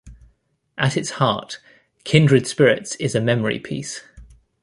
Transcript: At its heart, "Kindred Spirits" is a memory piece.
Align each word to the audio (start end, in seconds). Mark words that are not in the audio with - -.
At 0.79 0.97
its 0.97 1.11
heart, 1.21 1.59
"Kindred 2.05 2.47
Spirits" 2.47 2.95
is 2.95 3.13
a 3.13 3.21
memory 3.21 3.59
piece. 3.59 4.01